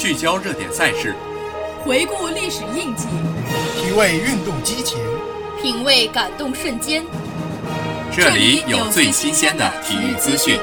[0.00, 1.14] 聚焦热点赛事，
[1.84, 3.06] 回顾历史印记，
[3.76, 4.98] 体味运动激情，
[5.60, 7.04] 品味感动瞬间。
[8.10, 10.58] 这里有最新鲜的体育资讯，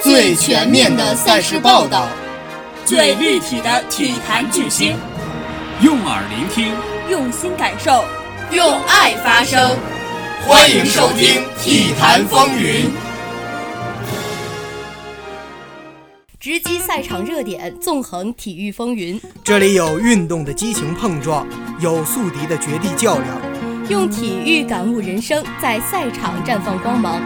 [0.00, 2.06] 最全面的赛事报道，
[2.84, 4.96] 最立体的体坛巨星。
[5.82, 6.72] 用耳聆听，
[7.10, 8.04] 用心感受，
[8.52, 9.76] 用爱发声。
[10.46, 12.84] 欢迎收听《体坛风云》。
[16.40, 19.20] 直击赛场热点，纵横体育风云。
[19.42, 21.44] 这里有运动的激情碰撞，
[21.80, 23.36] 有宿敌的绝地较量，
[23.88, 27.20] 用体育感悟人生，在赛场绽放光芒。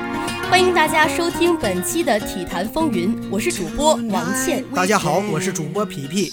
[0.50, 4.64] 欢迎大家收听本期的《体坛风云》，我是主播王倩。
[4.74, 6.32] 大家好，我是主播皮皮。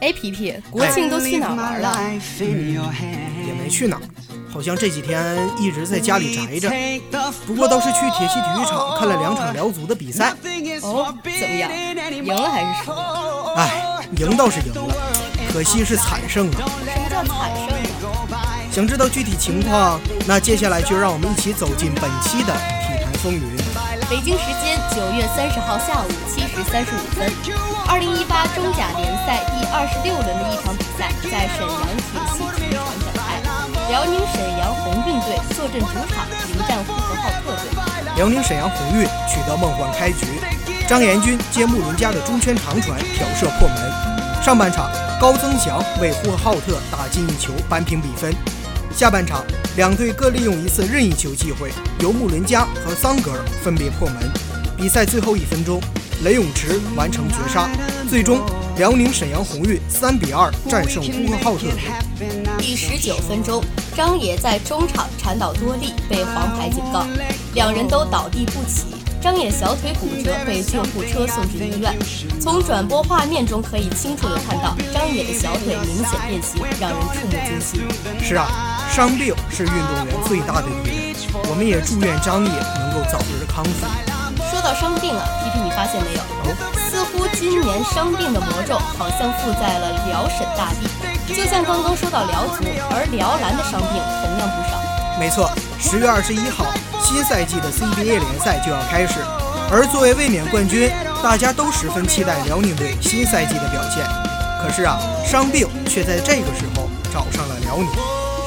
[0.00, 1.96] 哎，皮皮，国庆都去哪儿玩了？
[2.40, 4.02] 嗯，也没去哪儿，
[4.52, 6.68] 好像这几天一直在家里宅着。
[7.46, 10.34] 不过倒是去铁西体育场看了两场辽足的比赛。
[10.86, 11.68] 哦，怎么样？
[12.10, 13.54] 赢了还是输了？
[13.56, 13.60] 哎，
[14.18, 14.94] 赢倒是赢了，
[15.52, 16.62] 可惜是惨胜啊。
[16.62, 17.74] 什么叫惨胜
[18.30, 18.54] 啊？
[18.70, 22.54] 想知道具体情况，那接下来就让我们一起走进本期的
[22.86, 23.42] 体坛风云。
[24.08, 27.26] 北京时间九月三十号下午七时三十五分，
[27.88, 33.42] 二零一八中甲联赛第二十六轮的一场比赛在沈阳铁西体育场展开。
[33.90, 37.66] 辽宁沈阳宏运队坐镇主场迎战呼和浩特队。
[38.16, 40.38] 辽宁沈阳宏运取得梦幻开局，
[40.88, 43.76] 张延军接穆伦加的中圈长传挑射破门。
[44.40, 44.88] 上半场，
[45.20, 48.32] 高增祥为呼和浩特打进一球扳平比分。
[48.94, 49.44] 下半场，
[49.76, 54.30] 两队各利用一次任意球机会，由穆伦加和桑格尔分别破门。
[54.76, 55.80] 比赛最后一分钟，
[56.22, 57.68] 雷永池完成绝杀，
[58.08, 58.40] 最终
[58.78, 61.80] 辽宁沈阳宏运三比二战胜呼和浩特队。
[62.58, 63.60] 第十九分钟，
[63.96, 67.04] 张野在中场铲倒多利，被黄牌警告，
[67.54, 68.95] 两人都倒地不起。
[69.20, 71.96] 张野小腿骨折，被救护车送至医院。
[72.40, 77.88] 从转播画面中可以清楚地看到，张野的小腿明显变形，让人触目惊心。
[78.22, 78.46] 是啊，
[78.90, 81.16] 伤病是运动员最大的敌人。
[81.50, 83.86] 我们也祝愿张野能够早日康复。
[84.50, 86.20] 说到伤病啊，皮皮，你发现没有？
[86.78, 91.34] 似乎今年伤病的魔咒好像附在了辽沈大地。
[91.34, 93.90] 就像刚刚说到辽足，而辽篮的伤病
[94.22, 94.78] 同样不少。
[95.18, 96.64] 没错，十月二十一号，
[97.16, 99.24] 新赛季的 CBA 联赛就要开始，
[99.72, 100.92] 而作为卫冕冠军，
[101.24, 104.04] 大家都十分期待辽宁队新赛季的表现。
[104.60, 107.88] 可是啊，伤病却在这个时候找上了辽宁。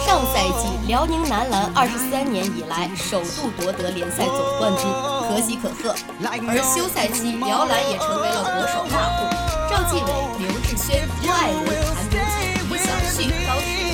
[0.05, 4.85] 上赛季，辽宁男篮二十三年以来首度夺得联赛总冠军，
[5.25, 5.89] 可喜可贺。
[6.21, 9.25] 而休赛期，辽篮也成为了国手大户，
[9.65, 10.13] 赵继伟、
[10.45, 13.88] 刘志轩、郭艾伦、韩德基、李晓旭、高诗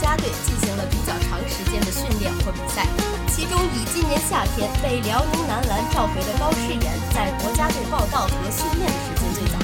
[0.00, 2.86] 家队进行了比较长时间的训练或比赛。
[3.28, 6.82] 其中以今年夏天被辽宁男篮召回的高诗岩，
[7.14, 9.58] 在国家队报道和训练的时间最早。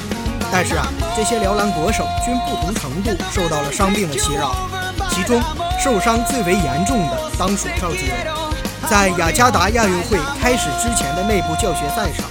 [0.52, 0.86] 但是啊，
[1.16, 4.54] 这些辽篮国手均不同程度受到了伤病的袭扰，
[5.10, 5.42] 其中
[5.82, 8.26] 受伤最为严重的当属赵继伟。
[8.88, 12.26] 在雅加达亚运会开始之前的内部教学赛上，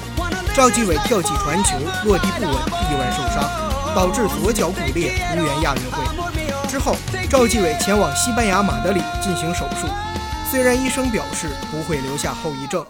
[0.55, 1.75] 赵继伟跳起传球
[2.05, 3.43] 落地不稳，意外受伤，
[3.93, 6.22] 导致左脚骨裂，无缘亚运会。
[6.73, 6.95] 之后，
[7.29, 9.85] 赵继伟前往西班牙马德里进行手术。
[10.49, 12.83] 虽然医生表示不会留下后遗症，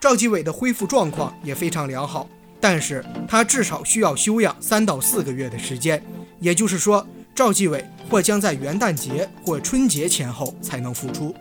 [0.00, 2.26] 赵继伟的恢复状况也非常良好，
[2.60, 6.02] 但是他至少需要休养三到四个月的时间，
[6.40, 11.32] 也就是说，赵继伟或将在元旦节或春节前后才能复出。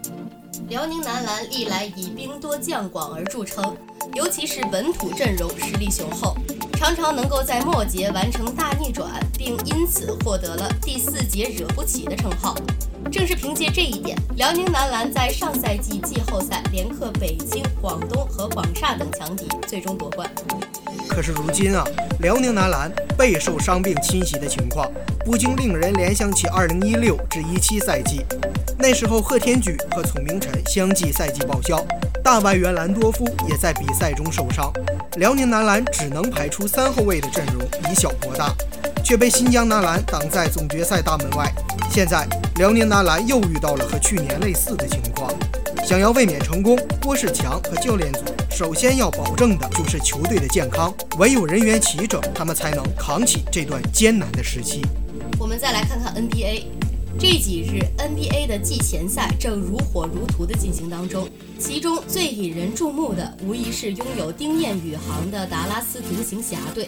[0.70, 3.76] 辽宁男篮历来以兵多将广而著称，
[4.14, 6.38] 尤其是本土阵容实力雄厚，
[6.78, 12.56] 常常能够在末节完成大逆转，并因此获得了“第四节惹不起”的称号。
[13.12, 20.30] 正是凭借这一点，辽宁男篮在上赛季季后赛连克北京、广东和广厦等强敌，最终夺冠。
[21.10, 21.84] 可是如今啊，
[22.20, 24.88] 辽宁男篮备受伤病侵袭的情况，
[25.26, 28.24] 不禁令人联想起2016至17赛季。
[28.78, 31.84] 那时候，贺天举和丛明晨相继赛季报销，
[32.24, 34.72] 大外援兰多夫也在比赛中受伤，
[35.16, 38.54] 辽宁男篮只能排出三后卫的阵容以小博大，
[39.04, 41.52] 却被新疆男篮挡在总决赛大门外。
[41.90, 42.28] 现在，
[42.58, 45.34] 辽宁男篮又遇到了和去年类似的情况。
[45.86, 48.20] 想要卫冕成功，郭士强和教练组
[48.52, 54.82] 首先要保证的就是球队的健康，唯有人员齐整，他们才能扛起这段艰难的时期。
[55.40, 56.64] 我们再来看看 NBA，
[57.20, 61.28] 这几日 NBA 的季前赛正如火如荼地进行当中，
[61.60, 66.88] 其中最引人注目的无疑是拥有丁彦雨航的达拉斯独行侠队。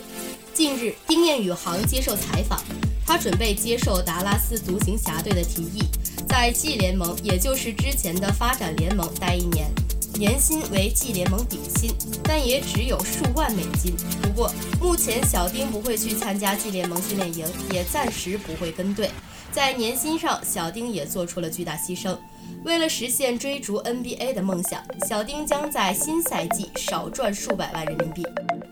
[0.54, 2.62] 近日，丁彦雨航接受采访。
[3.08, 5.82] 他准备接受达拉斯独行侠队的提议，
[6.28, 9.68] 在 G 联盟，也就是之前的发展联盟待一年，
[10.14, 11.92] 年薪为 G 联盟底薪，
[12.24, 13.96] 但也只有数万美金。
[14.22, 19.10] 不过，目前小丁不会去参加 G 联盟训练营，也暂时不会跟队。
[19.52, 22.16] 在年薪上，小丁也做出了巨大牺牲。
[22.64, 28.26] 为了实现追逐 NBA 的梦想，小丁将在新赛季少赚数百万人民币。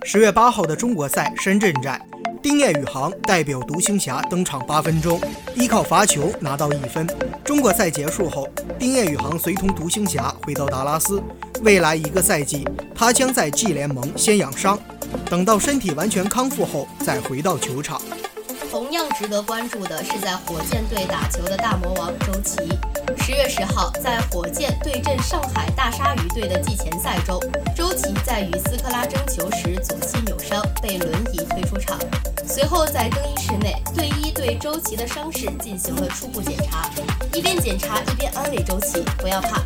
[0.04, 2.00] 十月八号的中国赛深圳站，
[2.44, 5.20] 丁彦雨航代表独行侠登场八分钟，
[5.56, 7.08] 依靠罚球拿到一分。
[7.44, 8.48] 中国赛结束后，
[8.78, 11.22] 丁彦雨航随同独行侠回到达拉斯。
[11.64, 14.78] 未来一个赛季，他将在 G 联盟先养伤，
[15.30, 18.00] 等到身体完全康复后再回到球场。
[18.78, 22.58] 同样值得关注的是，在火箭队打球的大魔王周琦。
[23.18, 27.40] 十月十号，在火箭对阵上海大鲨鱼队的季前赛中，
[27.76, 31.98] 周琦在与斯科拉争球时左膝扭伤，被轮椅推出场。
[32.48, 36.88] 随后在更衣室内，队医对周琦的伤势进行了初步检查，
[37.34, 39.60] 一边检查一边安慰周琦不要怕。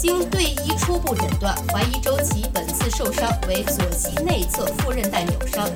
[0.00, 5.68] 经队医初步诊断，怀疑周琦本次受伤为左膝内侧副韧带扭伤。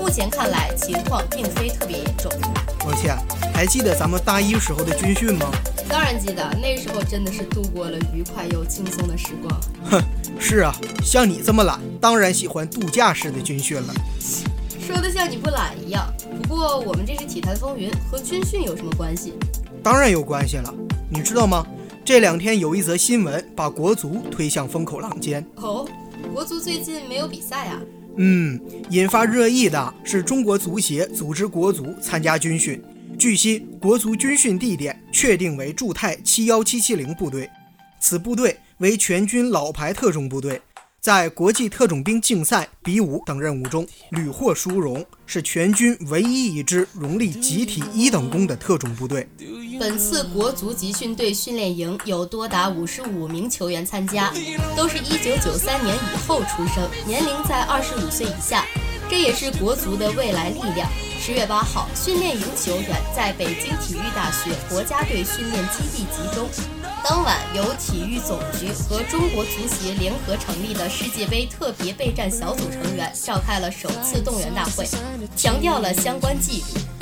[0.00, 2.30] 目前看来，情况并非特别严重。
[2.78, 3.16] 抱歉，
[3.54, 5.50] 还记得咱们大一时候的军训吗？
[5.88, 9.60] 当然记得，那时候真的是度过了愉快又轻松的时光。
[9.90, 10.02] 哼，
[10.38, 13.94] 是啊，像你这么懒，当然喜欢度假式的军训了。
[14.86, 16.12] 说的像你不懒一样。
[16.42, 19.32] 不过我们这是体坛风云，和军训有什么关系？
[19.82, 20.74] 当然有关系了。
[21.08, 21.66] 你知道吗？
[22.04, 25.42] 这两天有一则新闻，把国足推向风口浪尖。
[25.56, 25.88] 哦，
[26.34, 27.80] 国足最近没有比赛啊？
[28.16, 32.82] 嗯，引发热议的是中国足协组织国足参加军训。
[33.18, 37.48] 据悉，国足军训地点确定为驻泰七幺七七零部队，
[38.00, 40.60] 此部队为全军老牌特种部队，
[41.00, 49.28] 在国际特种兵竞赛、比武等任务中屡获殊荣，是全军唯一一支荣立集体一等功的特种部队。
[49.78, 54.32] 本次国足集训队训练营有多达五十五名球员参加，
[54.76, 58.64] 都是一九九三年以后出生，年龄在二十五岁以下，
[59.08, 60.88] 这也是国足的未来力量。
[61.20, 66.48] 十月八号，训练营球员在北京体育大学国家队训练基地集中。
[67.02, 74.86] 当晚，由体育总局和中国足协联合成立的世界杯特别备战小组成员召开了首次动员大会，
[75.36, 76.93] 强调了相关纪律。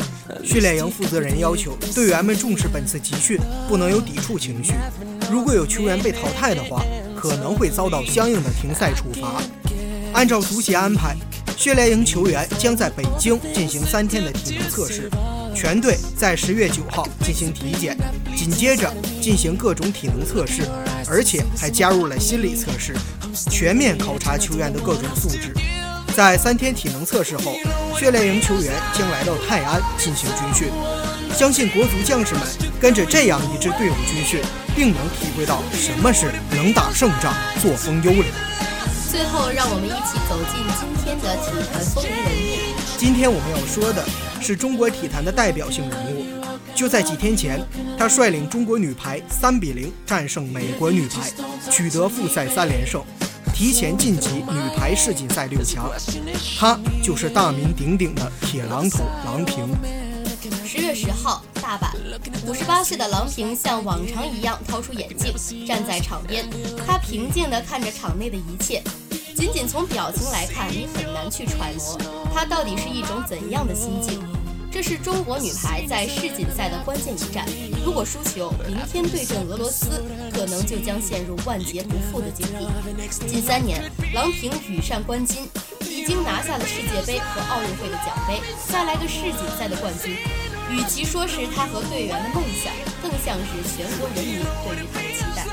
[0.44, 4.72] 训练营负责人要求队员们重视本次集训，不能有抵触情绪。
[5.30, 6.84] 如果有球员被淘汰的话，
[7.16, 9.40] 可能会遭到相应的停赛处罚。
[10.12, 11.16] 按照足协安排，
[11.56, 15.08] 训练营球员将在北京进行三天的体能测试，
[15.54, 17.96] 全队在十月九号进行体检，
[18.36, 18.92] 紧接着
[19.22, 20.62] 进行各种体能测试，
[21.08, 22.94] 而且还加入了心理测试，
[23.48, 25.54] 全面考察球员的各种素质。
[26.12, 27.54] 在三天体能测试后，
[27.98, 30.68] 训练营球员将来到泰安进行军训。
[31.34, 32.42] 相信国足将士们
[32.78, 34.40] 跟着这样一支队伍军训，
[34.76, 37.32] 定能体会到什么是能打胜仗、
[37.62, 38.26] 作风优良。
[39.10, 42.74] 最后，让我们一起走进今天的体坛风云人物。
[42.98, 44.04] 今天我们要说的
[44.40, 46.26] 是中国体坛的代表性人物。
[46.74, 47.60] 就在几天前，
[47.98, 51.30] 他率领中国女排三比零战胜美国女排，
[51.70, 53.02] 取得复赛三连胜。
[53.62, 55.88] 提前晋级女排世锦赛六强，
[56.58, 59.68] 她就是大名鼎鼎的铁榔头郎平。
[60.66, 61.92] 十月十号，大阪，
[62.44, 66.44] 五十八岁的郎平像往常一样掏出眼镜，站在场边，
[66.84, 68.82] 她平静地看着场内的一切。
[69.36, 71.96] 仅仅从表情来看，你很难去揣摩
[72.34, 74.19] 她到底是一种怎样的心境。
[74.72, 77.44] 这是中国女排在世锦赛的关键一战，
[77.84, 80.02] 如果输球，明天对阵俄罗斯，
[80.32, 82.67] 可能就将陷入万劫不复的境地。
[83.26, 85.41] 近三年，郎平羽扇纶巾，
[85.91, 90.17] 已经拿下了世界杯和奥运会的奖杯，再来个世锦赛的冠军。
[90.70, 95.44] 与其说是她和队员的梦想，更像是全国人民对于她的期待。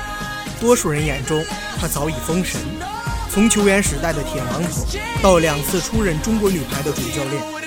[0.62, 1.44] 多数人眼中，
[1.78, 2.62] 她早已封神，
[3.30, 7.59] 从球员时代的铁榔头，到两次出任中国女排的主教练。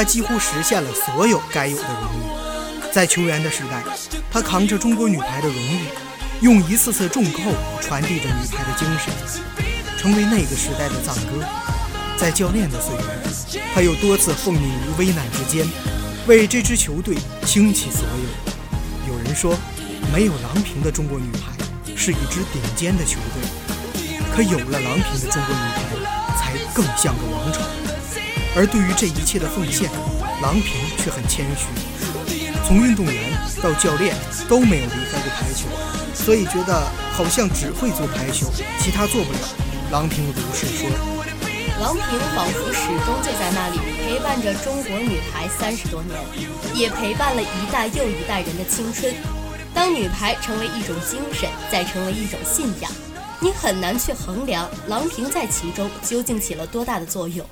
[0.00, 2.90] 他几乎实现了所有该有的荣誉。
[2.90, 3.84] 在球员的时代，
[4.32, 5.88] 他扛着中国女排的荣誉，
[6.40, 7.52] 用一次次重扣
[7.82, 9.12] 传递着女排的精神，
[9.98, 11.44] 成为那个时代的赞歌。
[12.16, 15.68] 在教练的岁月，他又多次奉命于危难之间，
[16.26, 19.12] 为这支球队倾其所有。
[19.12, 19.54] 有人说，
[20.14, 27.60] 没有郎平的中国女排是一支顶尖的球队，可有了郎平的中国女排，才更像个王朝。
[28.56, 29.90] 而对于这一切的奉献，
[30.42, 31.66] 郎平却很谦虚。
[32.66, 34.14] 从运动员到教练
[34.48, 35.66] 都没有离开过排球，
[36.14, 38.46] 所以觉得好像只会做排球，
[38.78, 39.38] 其他做不了。
[39.90, 40.88] 郎平如是说。
[41.80, 42.04] 郎平
[42.36, 46.20] 仿佛始终就在那里陪伴着中国女排三十多年，
[46.74, 49.14] 也陪伴了一代又一代人的青春。
[49.72, 52.92] 当女排成为一种精神，再成为一种信仰，
[53.40, 57.44] 你很难去衡量郎平在其中究竟起了多大的作用。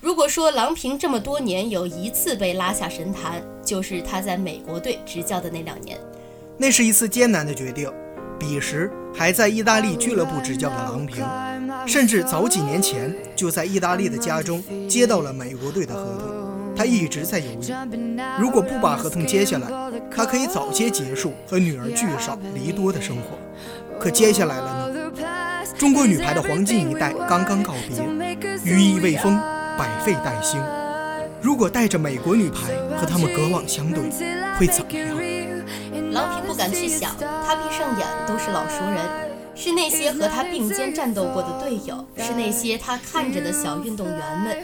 [0.00, 5.98] 如果说郎平这么多年有一次被拉下神坛，就是她在美国队执教的那两年。
[6.56, 7.92] 那是一次艰难的决定。
[8.38, 11.26] 彼时还在意大利俱乐部执教的郎平，
[11.84, 16.76] 甚至早几年前就在意大利的家中接到了美国队的合同。
[16.76, 19.66] 他一直在犹豫，如果不把合同接下来，
[20.08, 23.36] 他可以早些结束和女儿聚少离多的生活。
[23.98, 25.64] 可接下来了呢？
[25.76, 29.36] 中国女排的黄金一代刚刚告别，羽翼未丰。
[29.78, 30.60] 百废待兴。
[31.40, 34.02] 如果带着美国女排和他们隔网相对，
[34.58, 35.16] 会怎么样？
[36.10, 37.14] 郎平不敢去想，
[37.46, 38.98] 他闭上眼都是老熟人，
[39.54, 44.56] 是那些和他并肩战斗过的队友，是那些他看着的小运动员们。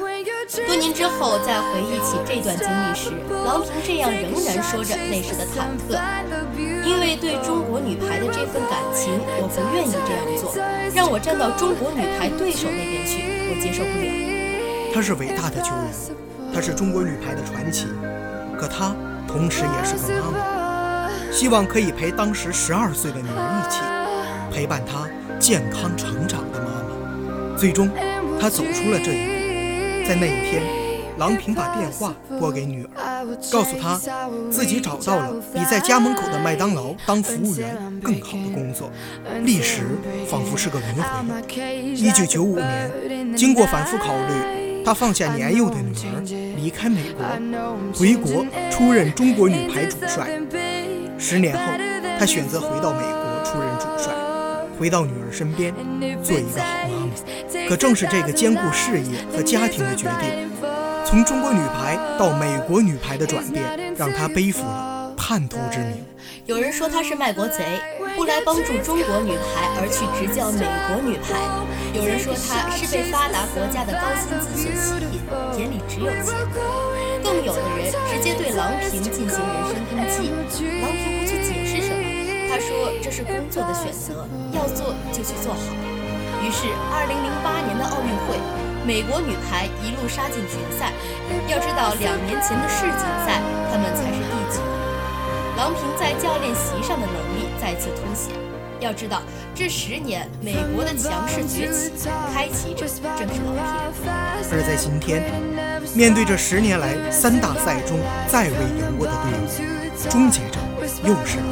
[0.67, 3.13] 多年之后再回忆起这段经历时，
[3.47, 5.97] 郎平这样仍然说着那时的忐忑，
[6.85, 10.53] 因为对中国女排的这份感情，我不愿意这样做，
[10.93, 14.34] 让我站到中国女排对手那边去，我接受不了。
[14.95, 16.15] 她是伟大的球员，
[16.55, 17.89] 她是中国女排的传奇，
[18.57, 18.95] 可她
[19.27, 23.81] 同时也是个妈妈，希望可以陪当时十二岁的女儿一起
[24.57, 25.09] 陪伴她
[25.41, 27.57] 健康成长的妈妈。
[27.59, 27.91] 最终，
[28.41, 30.09] 她走出了这一步。
[30.09, 30.63] 在那一天，
[31.19, 34.01] 郎平把电话拨给女儿，告诉她
[34.49, 38.93] 自己找到了比在家门口的麦当劳当服务员更好的工作。
[39.43, 39.83] 历史
[40.29, 41.83] 仿佛是个轮回。
[41.83, 44.64] 一九九五年，经过反复考虑。
[44.85, 46.21] 他放下年幼的女儿，
[46.57, 47.25] 离开美国，
[47.95, 50.29] 回国出任中国女排主帅。
[51.19, 51.63] 十年后，
[52.19, 54.13] 他选择回到美国出任主帅，
[54.79, 55.73] 回到女儿身边，
[56.23, 57.67] 做一个好妈妈。
[57.67, 60.51] 可正是这个兼顾事业和家庭的决定，
[61.07, 66.05] 从中国女排到美国女排的转变，让他背负了叛徒之名。
[66.45, 67.65] 有人说他是卖国贼，
[68.17, 71.35] 不来帮助中国女排，而去执教美国女排。
[71.95, 75.23] 有人说他是被发达国家的高薪资所吸引，
[75.59, 76.35] 眼里只有钱。
[77.23, 80.31] 更有的人直接对郎平进行人身攻击，
[80.83, 82.03] 郎平不去解释什么，
[82.51, 85.61] 他说这是工作的选择，要做就去做好。
[86.45, 88.37] 于是，二零零八年的奥运会，
[88.85, 90.93] 美国女排一路杀进决赛。
[91.49, 93.41] 要知道，两年前的世锦赛，
[93.73, 94.61] 他们才是第几？
[95.57, 98.35] 郎平在教练席上的能力再次凸显。
[98.81, 99.23] 要知道，
[99.55, 101.93] 这十年美国的强势崛起，
[102.35, 104.13] 开启者正是郎平。
[104.51, 105.23] 而在今天，
[105.95, 110.59] 面对这十年来三大赛中再未赢过的队伍，终结者
[111.05, 111.47] 又是郎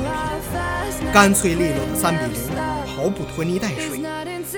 [1.01, 1.13] 平。
[1.13, 2.51] 干脆利落的三比零，
[2.97, 4.03] 毫不拖泥带水。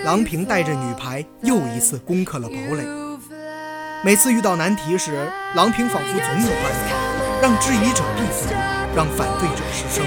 [0.03, 2.83] 郎平带着女排又一次攻克了堡垒。
[4.03, 5.13] 每次遇到难题时，
[5.55, 8.57] 郎平仿佛总有办法，让质疑者闭嘴。
[8.95, 10.07] 让反对者失声，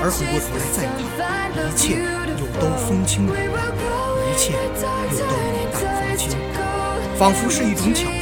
[0.00, 1.18] 而回过头来再看，
[1.66, 1.98] 一切
[2.38, 3.34] 又都风轻云淡，
[4.22, 6.30] 一切又都云淡风轻，
[7.18, 8.14] 仿佛是一种巧合。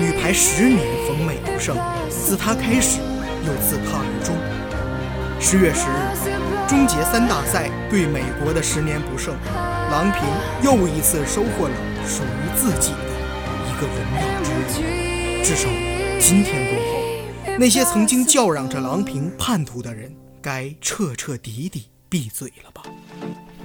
[0.00, 1.76] 女排十年逢美不胜，
[2.10, 2.98] 自她开始，
[3.46, 4.34] 又自她而终。
[5.38, 6.34] 十月十日，
[6.66, 9.36] 终结三大赛对美国的十年不胜，
[9.92, 10.26] 郎平
[10.62, 11.74] 又一次收获了
[12.04, 13.06] 属于自己的
[13.68, 15.44] 一个荣耀之日。
[15.44, 15.68] 至少
[16.18, 17.01] 今天过后。
[17.58, 22.82] 那些曾经叫嚷着郎平叛徒的人，该彻彻底底闭嘴了吧？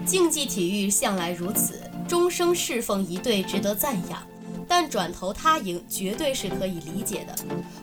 [0.05, 4.21] 竞技体育向来如此，终生侍奉一队值得赞扬，
[4.67, 7.35] 但转头他赢绝对是可以理解的。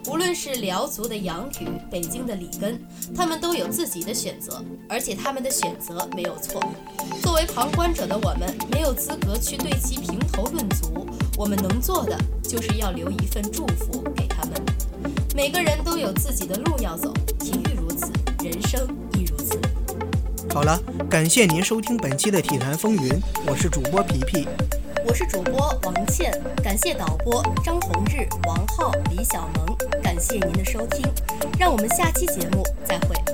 [0.09, 2.79] 无论是辽足的杨宇，北京的里根，
[3.15, 6.63] 他们都有自己的选择，而且他们的选择没有错。
[7.21, 11.05] 作为旁观者的我们，没有资格去对其评头论足，
[11.37, 14.53] 我们能做的就是要留一份祝福给他们。
[15.35, 18.11] 每个人都有自己的路要走，体育如此，
[18.43, 19.59] 人生亦如此。
[20.53, 23.11] 好了，感谢您收听本期的体坛风云，
[23.45, 24.47] 我是主播皮皮，
[25.07, 26.31] 我是主播王倩，
[26.63, 31.05] 感谢导播张宏志、王浩、李小萌，感谢您的收听，
[31.59, 33.24] 让我们下期节目再会。